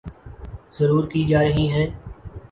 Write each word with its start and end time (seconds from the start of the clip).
ضرور 0.79 1.07
کی 1.07 1.23
جارہی 1.23 1.67
ہیں 1.71 1.85